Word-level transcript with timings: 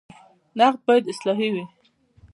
نقد 0.59 0.79
باید 0.87 1.05
اصلاحي 1.13 1.47
وي 1.53 1.65